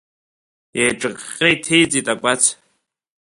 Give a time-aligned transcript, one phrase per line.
[0.81, 2.43] Еиҿыҟьҟьа иҭеиҵеит акәац.